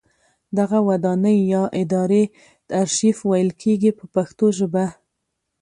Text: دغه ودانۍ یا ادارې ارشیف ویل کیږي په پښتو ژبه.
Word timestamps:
دغه 0.57 0.77
ودانۍ 0.87 1.37
یا 1.53 1.63
ادارې 1.81 2.23
ارشیف 2.81 3.17
ویل 3.29 3.49
کیږي 3.61 3.91
په 3.99 4.05
پښتو 4.13 4.45
ژبه. 4.57 4.85